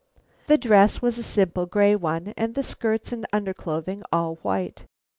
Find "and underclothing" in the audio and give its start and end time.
3.11-4.01